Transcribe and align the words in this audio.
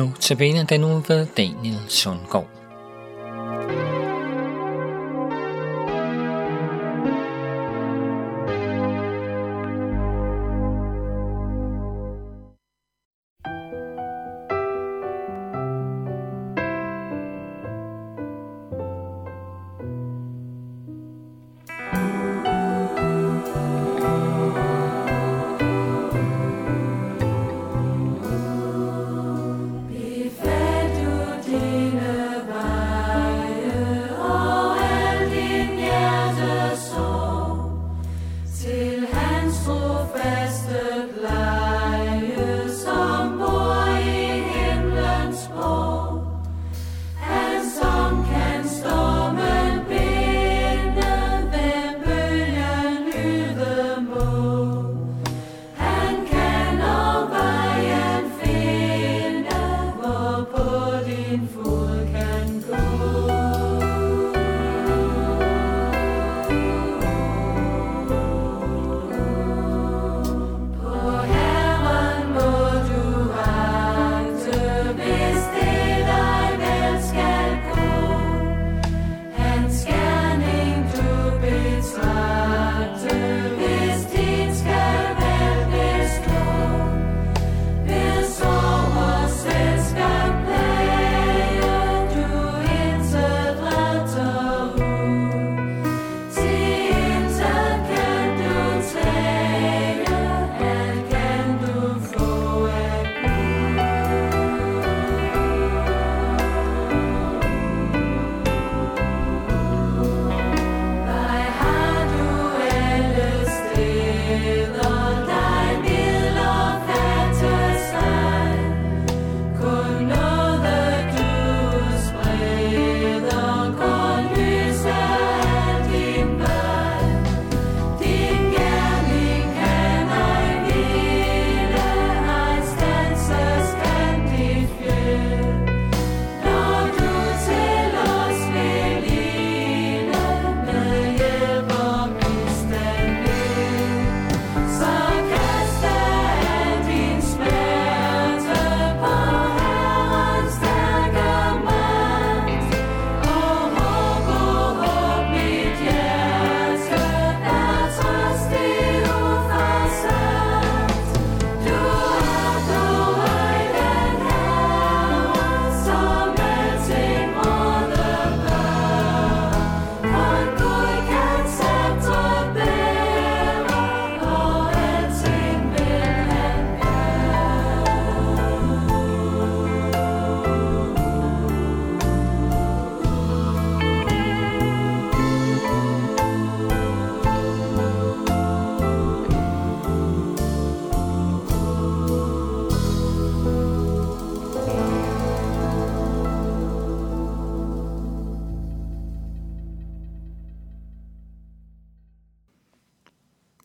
Nu 0.00 0.12
tabiner 0.20 0.64
den 0.64 0.84
uge 0.84 1.02
ved 1.08 1.26
Daniel 1.36 1.78
Sundgaard. 1.88 2.59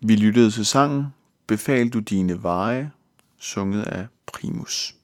Vi 0.07 0.15
lyttede 0.15 0.51
til 0.51 0.65
sangen 0.65 1.05
Befal 1.47 1.89
du 1.89 1.99
dine 1.99 2.43
veje, 2.43 2.91
sunget 3.39 3.83
af 3.83 4.07
Primus. 4.25 4.95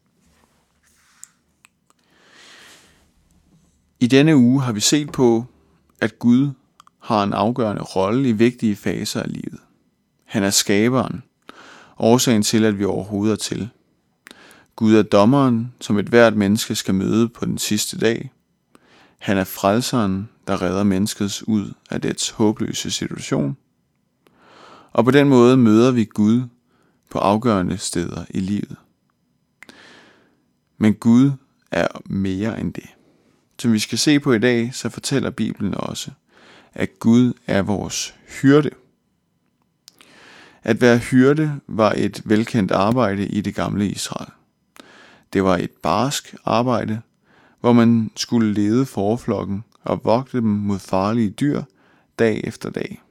I 4.00 4.08
denne 4.08 4.36
uge 4.36 4.62
har 4.62 4.72
vi 4.72 4.80
set 4.80 5.12
på, 5.12 5.46
at 6.02 6.20
Gud 6.20 6.50
har 7.00 7.24
en 7.24 7.34
afgørende 7.34 7.82
rolle 7.82 8.30
i 8.30 8.32
vigtige 8.32 8.76
faser 8.76 9.22
af 9.22 9.34
livet. 9.34 9.60
Han 10.26 10.44
er 10.44 10.50
skaberen, 10.50 11.24
årsagen 11.98 12.44
til, 12.44 12.66
at 12.66 12.80
vi 12.80 12.86
overhovedet 12.86 13.34
er 13.34 13.38
til. 13.38 13.70
Gud 14.76 14.96
er 14.96 15.04
dommeren, 15.04 15.74
som 15.80 15.98
et 15.98 16.10
hvert 16.10 16.36
menneske 16.36 16.76
skal 16.76 16.96
møde 16.96 17.30
på 17.30 17.46
den 17.46 17.58
sidste 17.58 17.98
dag. 17.98 18.32
Han 19.20 19.38
er 19.38 19.44
frelseren, 19.44 20.30
der 20.48 20.62
redder 20.62 20.84
menneskets 20.84 21.48
ud 21.48 21.74
af 21.90 22.02
dets 22.02 22.30
håbløse 22.30 22.92
situation. 22.92 23.58
Og 24.91 25.06
på 25.06 25.12
den 25.12 25.29
måde 25.29 25.57
møder 25.57 25.91
vi 25.91 26.06
Gud 26.06 26.41
på 27.09 27.19
afgørende 27.19 27.78
steder 27.78 28.25
i 28.29 28.40
livet. 28.40 28.75
Men 30.78 30.94
Gud 30.94 31.31
er 31.72 31.88
mere 32.06 32.59
end 32.59 32.74
det. 32.74 32.90
Som 33.59 33.74
vi 33.74 33.79
skal 33.79 33.97
se 33.97 34.19
på 34.19 34.34
i 34.34 34.40
dag, 34.40 34.69
så 34.74 34.90
fortæller 34.90 35.29
Bibelen 35.29 35.76
også, 35.76 36.11
at 36.73 36.99
Gud 36.99 37.34
er 37.47 37.61
vores 37.61 38.16
hyrde. 38.41 38.70
At 40.64 40.82
være 40.82 40.97
hyrde 40.97 41.59
var 41.67 41.94
et 41.97 42.22
velkendt 42.26 42.72
arbejde 42.72 43.28
i 43.28 43.41
det 43.41 43.55
gamle 43.55 43.90
Israel. 43.90 44.32
Det 45.34 45.44
var 45.44 45.58
et 45.58 45.72
barsk 45.72 46.35
arbejde, 46.46 47.02
hvor 47.59 47.73
man 47.73 48.11
skulle 48.16 48.53
lede 48.53 48.85
forflokken 48.85 49.64
og 49.84 50.02
vogte 50.03 50.37
dem 50.37 50.47
mod 50.47 50.79
farlige 50.79 51.29
dyr 51.29 51.64
dag 52.20 52.41
efter 52.44 52.70
dag. 52.70 53.02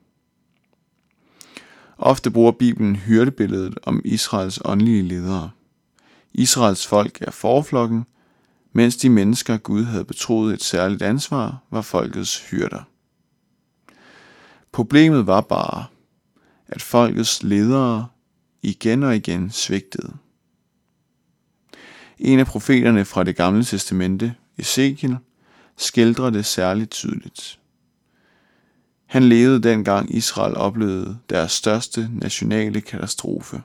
Ofte 2.02 2.30
bruger 2.30 2.52
Bibelen 2.52 2.96
hyrdebilledet 2.96 3.78
om 3.82 4.02
Israels 4.04 4.60
åndelige 4.64 5.02
ledere. 5.02 5.50
Israels 6.32 6.86
folk 6.86 7.18
er 7.22 7.30
forflokken, 7.30 8.04
mens 8.72 8.96
de 8.96 9.10
mennesker 9.10 9.56
Gud 9.56 9.84
havde 9.84 10.04
betroet 10.04 10.54
et 10.54 10.62
særligt 10.62 11.02
ansvar, 11.02 11.62
var 11.70 11.80
folkets 11.80 12.50
hyrder. 12.50 12.82
Problemet 14.72 15.26
var 15.26 15.40
bare, 15.40 15.84
at 16.68 16.82
folkets 16.82 17.42
ledere 17.42 18.08
igen 18.62 19.02
og 19.02 19.16
igen 19.16 19.50
svigtede. 19.50 20.12
En 22.18 22.38
af 22.38 22.46
profeterne 22.46 23.04
fra 23.04 23.24
det 23.24 23.36
gamle 23.36 23.64
testamente, 23.64 24.34
Ezekiel, 24.58 25.16
skildrer 25.76 26.30
det 26.30 26.46
særligt 26.46 26.90
tydeligt. 26.90 27.60
Han 29.10 29.22
levede 29.22 29.62
dengang 29.62 30.14
Israel 30.14 30.56
oplevede 30.56 31.18
deres 31.30 31.52
største 31.52 32.10
nationale 32.12 32.80
katastrofe. 32.80 33.62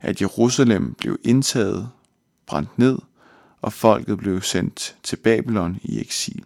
At 0.00 0.20
Jerusalem 0.20 0.94
blev 0.94 1.18
indtaget, 1.24 1.88
brændt 2.46 2.78
ned 2.78 2.98
og 3.62 3.72
folket 3.72 4.18
blev 4.18 4.42
sendt 4.42 4.96
til 5.02 5.16
Babylon 5.16 5.78
i 5.82 6.00
eksil. 6.00 6.44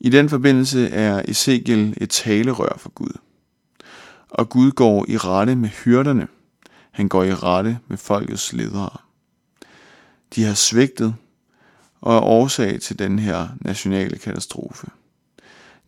I 0.00 0.08
den 0.08 0.28
forbindelse 0.28 0.88
er 0.88 1.22
Ezekiel 1.28 1.94
et 2.00 2.10
talerør 2.10 2.76
for 2.78 2.90
Gud. 2.90 3.18
Og 4.30 4.48
Gud 4.48 4.70
går 4.70 5.04
i 5.08 5.16
rette 5.16 5.56
med 5.56 5.68
hyrderne. 5.68 6.28
Han 6.90 7.08
går 7.08 7.24
i 7.24 7.34
rette 7.34 7.78
med 7.88 7.96
folkets 7.96 8.52
ledere. 8.52 8.96
De 10.34 10.44
har 10.44 10.54
svigtet 10.54 11.14
og 12.00 12.16
er 12.16 12.20
årsag 12.20 12.80
til 12.80 12.98
den 12.98 13.18
her 13.18 13.48
nationale 13.60 14.18
katastrofe. 14.18 14.86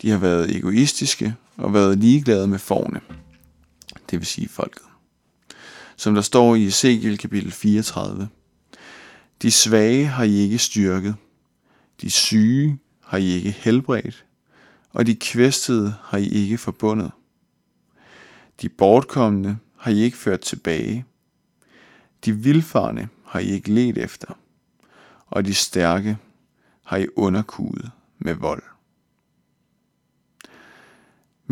De 0.03 0.11
har 0.11 0.19
været 0.19 0.57
egoistiske 0.57 1.35
og 1.57 1.75
været 1.75 1.99
ligeglade 1.99 2.47
med 2.47 2.59
forne, 2.59 3.01
det 4.11 4.19
vil 4.19 4.27
sige 4.27 4.49
folket. 4.49 4.83
Som 5.97 6.15
der 6.15 6.23
står 6.23 6.55
i 6.55 6.65
Ezekiel 6.67 7.19
kapitel 7.19 7.53
34. 7.53 8.29
De 9.43 9.51
svage 9.51 10.07
har 10.07 10.25
I 10.25 10.35
ikke 10.35 10.59
styrket, 10.59 11.15
de 12.01 12.11
syge 12.11 12.79
har 13.01 13.19
I 13.19 13.27
ikke 13.27 13.51
helbredt, 13.51 14.25
og 14.91 15.07
de 15.07 15.15
kvæstede 15.15 15.95
har 16.03 16.19
I 16.19 16.29
ikke 16.29 16.59
forbundet. 16.59 17.11
De 18.63 18.69
bortkommende 18.69 19.59
har 19.77 19.91
I 19.91 20.01
ikke 20.01 20.17
ført 20.17 20.41
tilbage, 20.41 21.05
de 22.25 22.33
vilfarne 22.33 23.09
har 23.27 23.41
I 23.41 23.47
ikke 23.47 23.73
let 23.73 23.99
efter, 23.99 24.39
og 25.27 25.45
de 25.45 25.55
stærke 25.55 26.17
har 26.85 26.97
I 26.97 27.07
underkudet 27.17 27.91
med 28.19 28.35
vold. 28.35 28.63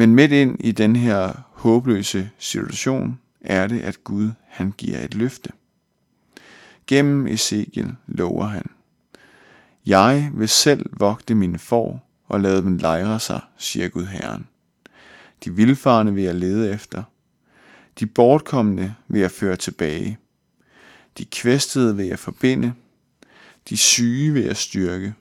Men 0.01 0.15
midt 0.15 0.33
ind 0.33 0.57
i 0.61 0.73
den 0.73 0.97
her 0.97 1.33
håbløse 1.53 2.31
situation 2.39 3.19
er 3.41 3.67
det, 3.67 3.81
at 3.81 4.05
Gud 4.05 4.31
han 4.49 4.73
giver 4.77 4.99
et 4.99 5.15
løfte. 5.15 5.53
Gennem 6.87 7.27
Ezekiel 7.27 7.95
lover 8.07 8.47
han, 8.47 8.67
Jeg 9.87 10.31
vil 10.35 10.49
selv 10.49 10.87
vogte 10.93 11.35
mine 11.35 11.59
får 11.59 12.11
og 12.29 12.41
lade 12.41 12.63
dem 12.63 12.77
lejre 12.77 13.21
sig, 13.21 13.41
siger 13.57 13.89
Gud 13.89 14.07
Herren. 14.07 14.47
De 15.45 15.55
vilfarne 15.55 16.15
vil 16.15 16.25
jeg 16.25 16.35
lede 16.35 16.73
efter. 16.73 17.03
De 18.01 18.07
bortkommende 18.07 18.95
vil 19.09 19.21
jeg 19.21 19.31
føre 19.31 19.57
tilbage. 19.57 20.19
De 21.19 21.25
kvæstede 21.25 21.97
vil 21.97 22.07
jeg 22.07 22.19
forbinde. 22.19 22.73
De 23.69 23.77
syge 23.77 24.33
vil 24.33 24.43
jeg 24.43 24.57
styrke. 24.57 25.15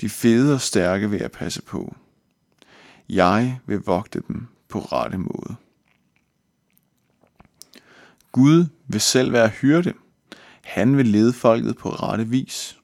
De 0.00 0.08
fede 0.08 0.54
og 0.54 0.60
stærke 0.60 1.10
vil 1.10 1.20
jeg 1.20 1.32
passe 1.32 1.62
på. 1.62 1.96
Jeg 3.08 3.58
vil 3.66 3.78
vogte 3.78 4.22
dem 4.28 4.46
på 4.68 4.78
rette 4.78 5.18
måde. 5.18 5.56
Gud 8.32 8.66
vil 8.88 9.00
selv 9.00 9.32
være 9.32 9.48
hyrde. 9.48 9.92
Han 10.62 10.96
vil 10.96 11.06
lede 11.06 11.32
folket 11.32 11.76
på 11.76 11.90
rette 11.90 12.28
vis. 12.28 12.78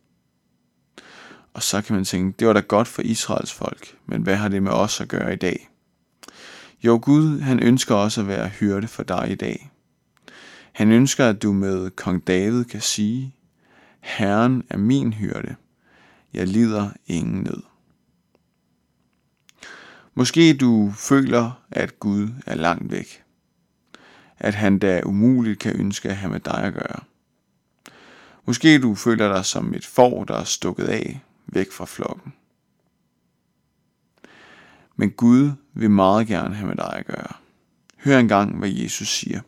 Og 1.55 1.63
så 1.63 1.83
kan 1.83 1.97
man 1.97 2.05
tænke, 2.05 2.37
det 2.39 2.47
var 2.47 2.53
da 2.53 2.61
godt 2.61 2.89
for 2.89 3.03
Israels 3.03 3.53
folk, 3.53 3.97
men 4.07 4.23
hvad 4.23 4.37
har 4.37 4.49
det 4.49 4.63
med 4.63 4.73
os 4.73 5.01
at 5.01 5.09
gøre 5.09 5.33
i 5.33 5.37
dag? 5.37 5.69
Jo, 6.85 7.01
Gud, 7.03 7.41
han 7.41 7.61
ønsker 7.61 7.95
også 7.95 8.21
at 8.21 8.27
være 8.27 8.49
hyrde 8.49 8.89
for 8.89 9.03
dig 9.03 9.31
i 9.31 9.35
dag. 9.35 9.71
Han 10.73 10.93
ønsker, 10.93 11.29
at 11.29 11.43
du 11.43 11.53
med 11.53 11.91
kong 11.91 12.27
David 12.27 12.65
kan 12.65 12.81
sige, 12.81 13.37
Herren 14.01 14.63
er 14.71 14.77
min 14.77 15.13
hyrde. 15.13 15.55
Jeg 16.35 16.49
lider 16.49 16.91
ingen 17.07 17.43
nød. 17.43 17.72
Måske 20.15 20.55
du 20.55 20.93
føler, 20.97 21.63
at 21.71 22.01
Gud 22.01 22.29
er 22.47 22.55
langt 22.55 22.93
væk. 22.93 23.23
At 24.39 24.55
han 24.55 24.79
da 24.79 25.01
umuligt 25.05 25.59
kan 25.59 25.81
ønske 25.81 26.09
at 26.09 26.17
have 26.17 26.33
med 26.33 26.41
dig 26.41 26.63
at 26.63 26.75
gøre. 26.75 27.01
Måske 28.47 28.79
du 28.79 28.95
føler 28.95 29.35
dig 29.35 29.45
som 29.45 29.75
et 29.75 29.87
får, 29.87 30.25
der 30.25 30.35
er 30.35 30.45
stukket 30.45 30.85
af, 30.85 31.21
væk 31.47 31.73
fra 31.73 31.85
flokken. 31.85 32.33
Men 34.97 35.11
Gud 35.11 35.51
vil 35.75 35.91
meget 35.91 36.27
gerne 36.27 36.55
have 36.55 36.69
med 36.69 36.77
dig 36.77 36.93
at 36.93 37.07
gøre. 37.07 37.33
Hør 38.05 38.19
engang, 38.19 38.59
hvad 38.59 38.69
Jesus 38.69 39.09
siger. 39.09 39.41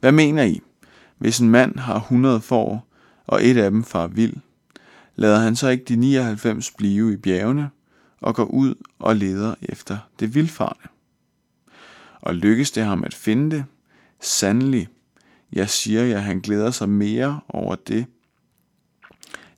Hvad 0.00 0.12
mener 0.12 0.42
I? 0.42 0.60
Hvis 1.18 1.38
en 1.38 1.50
mand 1.50 1.78
har 1.78 1.96
100 1.96 2.40
får, 2.40 2.88
og 3.26 3.44
et 3.44 3.56
af 3.56 3.70
dem 3.70 3.84
far 3.84 4.06
vild, 4.06 4.36
lader 5.16 5.38
han 5.38 5.56
så 5.56 5.68
ikke 5.68 5.84
de 5.84 5.96
99 5.96 6.70
blive 6.70 7.12
i 7.12 7.16
bjergene 7.16 7.70
og 8.24 8.34
går 8.34 8.44
ud 8.44 8.74
og 8.98 9.16
leder 9.16 9.54
efter 9.62 9.98
det 10.20 10.34
vildfarne. 10.34 10.88
Og 12.20 12.34
lykkes 12.34 12.70
det 12.70 12.84
ham 12.84 13.04
at 13.04 13.14
finde 13.14 13.56
det, 13.56 13.64
sandelig, 14.20 14.88
jeg 15.52 15.70
siger 15.70 16.02
jer, 16.02 16.18
han 16.18 16.40
glæder 16.40 16.70
sig 16.70 16.88
mere 16.88 17.40
over 17.48 17.74
det, 17.74 18.06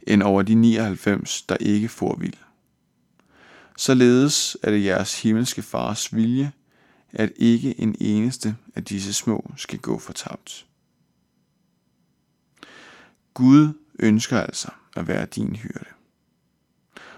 end 0.07 0.23
over 0.23 0.43
de 0.43 0.55
99, 0.55 1.43
der 1.43 1.57
ikke 1.57 1.89
får 1.89 2.17
vild. 2.17 2.35
Således 3.77 4.57
er 4.63 4.71
det 4.71 4.85
jeres 4.85 5.23
himmelske 5.23 5.63
fars 5.63 6.15
vilje, 6.15 6.53
at 7.13 7.33
ikke 7.37 7.81
en 7.81 7.97
eneste 8.01 8.57
af 8.75 8.85
disse 8.85 9.13
små 9.13 9.51
skal 9.57 9.79
gå 9.79 9.99
fortabt. 9.99 10.67
Gud 13.35 13.69
ønsker 13.99 14.41
altså 14.41 14.69
at 14.97 15.09
være 15.09 15.27
din 15.27 15.57
hyrde. 15.57 15.96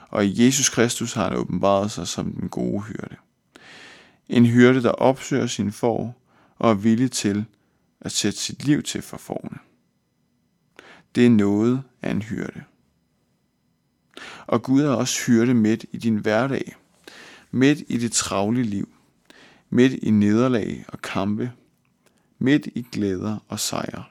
Og 0.09 0.27
i 0.27 0.45
Jesus 0.45 0.69
Kristus 0.69 1.13
har 1.13 1.25
han 1.29 1.39
åbenbaret 1.39 1.91
sig 1.91 2.09
som 2.09 2.33
den 2.33 2.49
gode 2.49 2.83
hyrde. 2.83 3.17
En 4.29 4.47
hyrde, 4.47 4.83
der 4.83 4.91
opsøger 4.91 5.47
sin 5.47 5.73
får 5.73 6.23
og 6.59 6.71
er 6.71 6.75
villig 6.75 7.13
til 7.13 7.45
at 8.01 8.13
sætte 8.13 8.39
sit 8.39 8.65
liv 8.65 8.83
til 8.83 9.03
for 9.03 9.17
forne. 9.17 9.59
Det 11.15 11.27
er 11.27 11.31
noget 11.31 11.83
af 12.03 12.11
en 12.11 12.23
hyrde. 12.23 12.63
Og 14.47 14.63
Gud 14.63 14.83
er 14.83 14.91
også 14.91 15.27
hyrde 15.27 15.55
midt 15.55 15.85
i 15.93 15.97
din 15.97 16.17
hverdag, 16.17 16.77
midt 17.51 17.79
i 17.89 17.99
det 17.99 18.13
travle 18.13 18.63
liv, 18.63 18.89
midt 19.71 19.93
i 19.93 20.11
nederlag 20.11 20.85
og 20.89 21.03
kampe, 21.03 21.53
midt 22.39 22.67
i 22.67 22.87
glæder 22.93 23.39
og 23.49 23.61
sejre. 23.61 24.05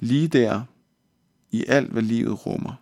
Lige 0.00 0.28
der, 0.28 0.62
i 1.50 1.64
alt 1.68 1.90
hvad 1.90 2.02
livet 2.02 2.46
rummer, 2.46 2.81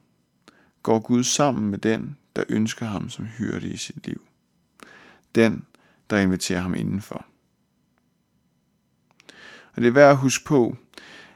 går 0.82 0.98
Gud 0.98 1.24
sammen 1.24 1.70
med 1.70 1.78
den, 1.78 2.16
der 2.36 2.44
ønsker 2.48 2.86
ham 2.86 3.08
som 3.08 3.24
hyrde 3.24 3.68
i 3.68 3.76
sit 3.76 4.06
liv. 4.06 4.22
Den, 5.34 5.64
der 6.10 6.18
inviterer 6.18 6.60
ham 6.60 6.74
indenfor. 6.74 7.26
Og 9.72 9.82
det 9.82 9.86
er 9.86 9.92
værd 9.92 10.10
at 10.10 10.16
huske 10.16 10.44
på, 10.44 10.76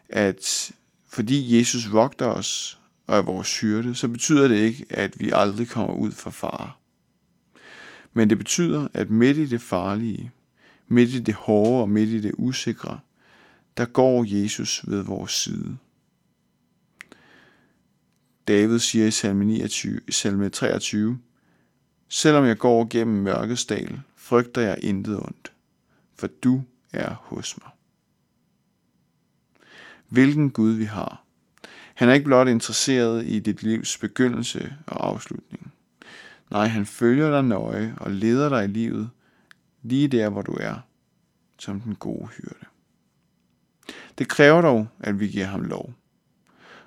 at 0.08 0.72
fordi 1.08 1.58
Jesus 1.58 1.92
vogter 1.92 2.26
os 2.26 2.78
og 3.06 3.18
er 3.18 3.22
vores 3.22 3.60
hyrde, 3.60 3.94
så 3.94 4.08
betyder 4.08 4.48
det 4.48 4.56
ikke, 4.56 4.86
at 4.90 5.20
vi 5.20 5.30
aldrig 5.34 5.68
kommer 5.68 5.94
ud 5.94 6.12
for 6.12 6.30
fare. 6.30 6.70
Men 8.12 8.30
det 8.30 8.38
betyder, 8.38 8.88
at 8.94 9.10
midt 9.10 9.36
i 9.36 9.46
det 9.46 9.62
farlige, 9.62 10.32
midt 10.88 11.10
i 11.10 11.20
det 11.20 11.34
hårde 11.34 11.82
og 11.82 11.88
midt 11.88 12.08
i 12.08 12.20
det 12.20 12.32
usikre, 12.38 13.00
der 13.76 13.84
går 13.84 14.24
Jesus 14.26 14.84
ved 14.86 15.02
vores 15.02 15.32
side. 15.32 15.76
David 18.48 18.78
siger 18.78 19.06
i 19.06 19.10
salme, 19.10 19.44
29, 19.44 20.00
salme 20.10 20.48
23, 20.48 21.18
Selvom 22.08 22.44
jeg 22.44 22.58
går 22.58 22.86
gennem 22.90 23.22
mørkets 23.22 23.66
dal, 23.66 24.00
frygter 24.16 24.62
jeg 24.62 24.78
intet 24.82 25.16
ondt, 25.16 25.52
for 26.14 26.26
du 26.26 26.62
er 26.92 27.14
hos 27.14 27.58
mig. 27.62 27.70
Hvilken 30.08 30.50
Gud 30.50 30.72
vi 30.72 30.84
har. 30.84 31.24
Han 31.94 32.08
er 32.08 32.12
ikke 32.12 32.24
blot 32.24 32.48
interesseret 32.48 33.26
i 33.26 33.38
dit 33.38 33.62
livs 33.62 33.98
begyndelse 33.98 34.74
og 34.86 35.06
afslutning. 35.06 35.72
Nej, 36.50 36.66
han 36.66 36.86
følger 36.86 37.30
dig 37.30 37.44
nøje 37.44 37.94
og 37.96 38.10
leder 38.10 38.48
dig 38.48 38.64
i 38.64 38.68
livet 38.68 39.10
lige 39.82 40.08
der, 40.08 40.28
hvor 40.28 40.42
du 40.42 40.56
er, 40.60 40.74
som 41.58 41.80
den 41.80 41.94
gode 41.94 42.26
hyrde. 42.26 42.64
Det 44.18 44.28
kræver 44.28 44.60
dog, 44.60 44.88
at 45.00 45.20
vi 45.20 45.28
giver 45.28 45.46
ham 45.46 45.62
lov. 45.62 45.94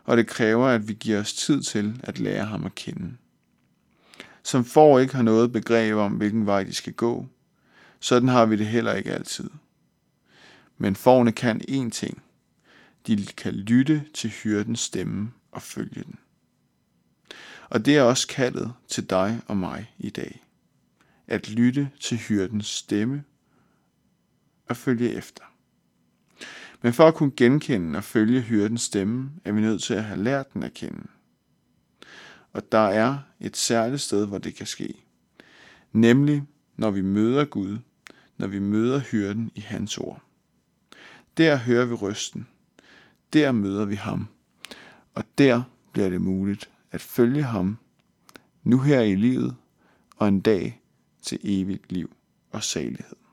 Og 0.08 0.18
det 0.18 0.28
kræver, 0.28 0.68
at 0.68 0.88
vi 0.88 0.94
giver 0.94 1.20
os 1.20 1.34
tid 1.34 1.62
til 1.62 2.02
at 2.04 2.20
lære 2.20 2.46
ham 2.46 2.66
at 2.66 2.76
kende. 2.76 3.18
Som 4.44 4.66
får 4.66 5.00
ikke 5.00 5.16
har 5.16 5.24
noget 5.24 5.52
begreb 5.52 5.96
om, 5.96 6.12
hvilken 6.12 6.46
vej 6.46 6.64
de 6.64 6.74
skal 6.74 6.94
gå, 6.94 7.28
sådan 8.00 8.30
har 8.30 8.46
vi 8.46 8.56
det 8.56 8.68
heller 8.68 8.94
ikke 8.94 9.12
altid. 9.12 9.50
Men 10.78 10.96
forne 10.96 11.32
kan 11.32 11.62
én 11.70 11.90
ting. 11.90 12.24
De 13.08 13.26
kan 13.26 13.54
lytte 13.54 14.06
til 14.14 14.30
hyrdens 14.30 14.80
stemme 14.80 15.32
og 15.52 15.62
følge 15.62 16.04
den. 16.04 16.16
Og 17.70 17.86
det 17.86 17.98
er 17.98 18.02
også 18.02 18.28
kaldet 18.28 18.74
til 18.88 19.10
dig 19.10 19.42
og 19.48 19.58
mig 19.58 19.94
i 19.98 20.10
dag. 20.10 20.44
At 21.28 21.50
lytte 21.50 21.90
til 22.00 22.18
hyrdens 22.18 22.68
stemme 22.68 23.24
og 24.70 24.78
følge 24.78 25.14
efter. 25.14 25.44
Men 26.81 26.93
for 26.93 27.07
at 27.07 27.15
kunne 27.15 27.31
genkende 27.38 27.98
og 27.98 28.03
følge 28.03 28.41
hyrdens 28.41 28.81
stemme, 28.81 29.31
er 29.46 29.51
vi 29.51 29.62
nødt 29.62 29.84
til 29.84 29.93
at 29.93 30.03
have 30.03 30.24
lært 30.24 30.53
den 30.53 30.63
at 30.63 30.74
kende. 30.74 31.07
Og 32.53 32.72
der 32.72 32.77
er 32.77 33.17
et 33.39 33.57
særligt 33.57 34.01
sted, 34.01 34.27
hvor 34.27 34.38
det 34.38 34.55
kan 34.55 34.65
ske. 34.65 34.93
Nemlig, 35.91 36.43
når 36.75 36.91
vi 36.91 37.01
møder 37.01 37.46
Gud, 37.46 37.77
når 38.38 38.48
vi 38.48 38.60
møder 38.60 39.00
hyrden 39.00 39.51
i 39.55 39.60
hans 39.60 39.98
ord. 39.98 40.22
Der 41.38 41.55
hører 41.55 41.86
vi 41.86 41.93
røsten. 41.93 42.48
Der 43.34 43.51
møder 43.51 43.86
vi 43.86 43.96
ham 43.96 44.27
Og 45.13 45.24
Der 45.38 45.63
bliver 45.91 46.10
det 46.10 46.22
muligt 46.22 46.69
at 46.91 47.01
følge 47.01 47.43
ham, 47.43 47.77
nu 48.63 48.79
her 48.79 49.01
i 49.01 49.15
livet 49.15 49.55
og 50.17 50.27
en 50.27 50.39
dag 50.39 50.81
til 51.22 51.39
evigt 51.43 51.91
liv 51.91 52.15
og 52.51 52.63
salighed. 52.63 53.26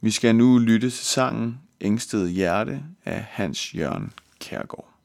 Vi 0.00 0.10
skal 0.10 0.34
nu 0.34 0.58
lytte 0.58 0.90
til 0.90 1.04
sangen 1.04 1.60
Ængsted 1.80 2.28
Hjerte 2.28 2.82
af 3.04 3.24
Hans 3.28 3.74
Jørgen 3.74 4.12
Kærgaard. 4.40 4.97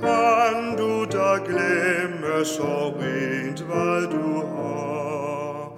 Kan 0.00 0.76
du 0.78 1.04
da 1.04 1.36
glemme 1.46 2.44
så 2.44 2.94
rent, 3.00 3.60
hvad 3.60 4.02
du 4.10 4.46
har. 4.46 5.72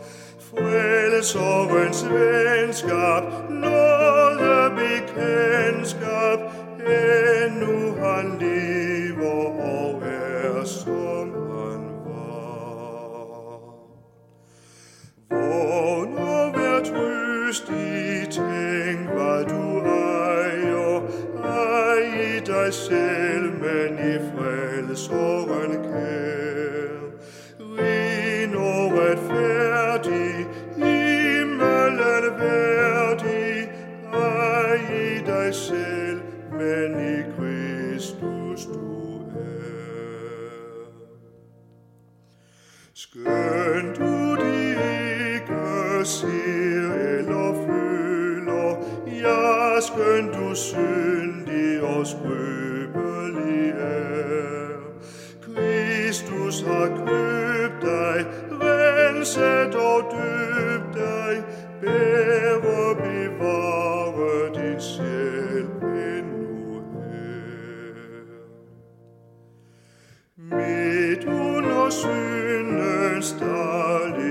Frelserens 0.51 2.05
venskab, 2.11 3.23
nåde 3.51 4.71
bekendtskab, 4.77 6.39
endnu 6.81 7.95
han 8.03 8.39
lever 8.41 9.45
og 9.61 10.03
er 10.03 10.65
som 10.65 11.29
han 11.33 11.83
var. 12.05 13.61
Vågn 15.31 16.19
og 16.19 16.53
vær 16.55 16.81
trøstig, 16.85 18.18
i 18.18 18.18
ej 22.69 22.73
selv, 22.73 23.53
men 23.63 23.99
i 23.99 24.17
frelseren 24.29 25.73
kær. 25.83 26.99
Ren 27.61 28.55
og 28.55 28.93
retfærdig, 28.99 30.47
himmelen 30.77 32.25
værdig, 32.41 33.69
ej 34.13 34.75
i 34.93 35.19
dig 35.27 35.55
selv, 35.55 36.21
men 36.53 36.91
i 37.15 37.23
Kristus 37.37 38.67
du 38.67 39.19
er. 39.19 39.79
Skønt 42.95 43.99
du 43.99 44.37
de 44.43 44.71
ikke 45.35 46.05
ser 46.05 46.93
eller 47.19 47.48
skøn 49.99 50.27
du 50.33 50.55
syndig 50.55 51.83
og 51.83 52.07
skrøbelig 52.07 53.71
er. 53.71 54.69
Kristus 55.43 56.61
har 56.63 56.89
købt 56.89 57.83
dig, 57.83 58.27
renset 58.51 59.75
og 59.75 60.01
døbt 60.13 60.95
dig, 60.95 61.45
bære 61.81 62.95
bevare 62.95 64.55
din 64.55 64.81
sjæl 64.81 65.67
endnu 66.17 66.83
her. 66.95 68.25
Midt 70.37 71.25
under 71.25 71.91
syndens 71.91 73.37
dårlige 73.41 74.28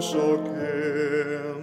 så 0.00 0.38
kær. 0.44 1.54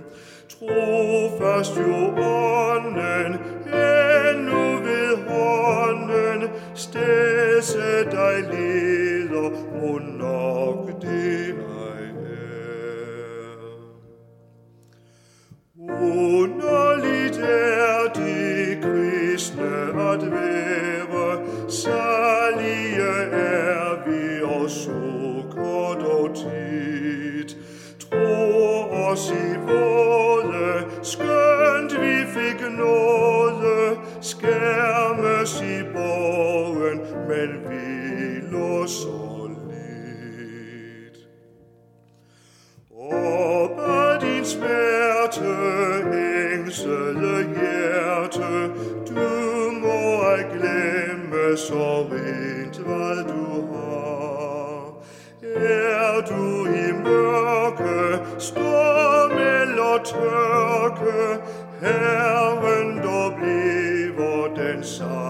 Trofast 0.50 1.78
jo 1.78 1.96
ånden, 2.24 3.32
endnu 3.66 4.64
ved 4.86 5.18
hånden, 5.28 6.50
stedse 6.76 8.06
dig 8.12 8.38
leder, 8.52 9.50
må 9.74 10.00
nok 10.00 11.02
det 11.02 11.56
ej 11.90 12.06
er. 12.24 13.58
Underligt 16.02 17.38
er 17.38 18.14
det 18.16 18.78
kristne 18.82 19.76
at 20.12 20.32
være, 20.32 20.47
os 29.18 29.32
i 29.32 29.58
våde, 29.68 30.86
skønt 31.02 31.94
vi 32.02 32.16
fik 32.36 32.62
nåde, 32.78 33.98
skærmes 34.22 35.62
i 35.62 35.84
borgen, 35.94 37.00
men 37.28 37.50
vi 37.70 38.48
lå 38.52 38.88
så 38.88 39.50
lidt. 39.70 41.18
Op 43.14 43.80
af 43.80 44.20
din 44.20 44.46
smerte, 44.46 45.54
ængsede 46.54 47.40
hjerte, 47.56 48.72
du 49.08 49.72
må 49.82 50.22
ej 50.22 50.42
glemme 50.42 51.58
så 51.58 52.06
rent, 52.12 52.78
hvad 52.78 53.24
du 53.24 53.74
har. 53.74 54.58
Er 55.56 56.22
du 56.22 56.66
i 56.66 56.92
mørke, 57.04 58.20
stå 58.40 58.77
tørke, 60.18 61.40
Herren, 61.82 62.98
der 62.98 63.36
bliver 63.38 64.48
den 64.56 64.84
samme. 64.84 65.27